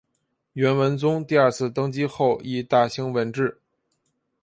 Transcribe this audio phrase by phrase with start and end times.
[0.53, 3.61] 元文宗第二次登基后亦大兴文治。